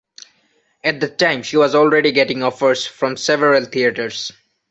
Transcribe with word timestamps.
At 0.83 0.99
the 0.99 1.07
time 1.07 1.43
she 1.43 1.57
was 1.57 1.75
already 1.75 2.11
getting 2.11 2.41
offers 2.41 2.87
from 2.87 3.17
several 3.17 3.65
theaters. 3.65 4.31